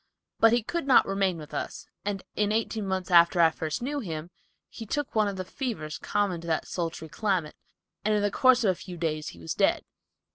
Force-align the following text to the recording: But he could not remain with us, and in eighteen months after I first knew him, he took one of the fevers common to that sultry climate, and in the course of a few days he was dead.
But 0.39 0.51
he 0.51 0.63
could 0.63 0.87
not 0.87 1.05
remain 1.05 1.37
with 1.37 1.53
us, 1.53 1.85
and 2.03 2.23
in 2.35 2.51
eighteen 2.51 2.87
months 2.87 3.11
after 3.11 3.39
I 3.39 3.51
first 3.51 3.83
knew 3.83 3.99
him, 3.99 4.31
he 4.67 4.87
took 4.87 5.13
one 5.13 5.27
of 5.27 5.35
the 5.37 5.45
fevers 5.45 5.99
common 5.99 6.41
to 6.41 6.47
that 6.47 6.65
sultry 6.67 7.07
climate, 7.07 7.55
and 8.03 8.15
in 8.15 8.23
the 8.23 8.31
course 8.31 8.63
of 8.63 8.71
a 8.71 8.81
few 8.81 8.97
days 8.97 9.27
he 9.27 9.39
was 9.39 9.53
dead. 9.53 9.83